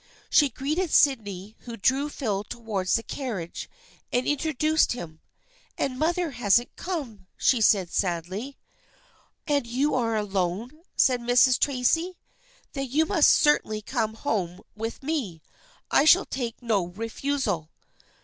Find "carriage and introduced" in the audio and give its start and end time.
3.03-4.93